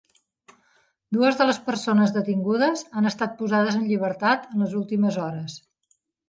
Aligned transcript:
Dues 1.17 1.35
de 1.41 1.45
les 1.49 1.59
persones 1.67 2.13
detingudes 2.15 2.81
han 3.01 3.11
estat 3.11 3.37
posades 3.43 3.79
en 3.81 3.85
llibertat 3.91 4.49
en 4.51 4.65
les 4.65 4.75
últimes 4.81 5.21
hores. 5.27 5.61